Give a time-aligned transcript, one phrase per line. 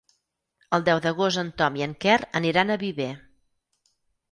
[0.77, 3.11] El deu d'agost en Tom i en Quer aniran a Viver.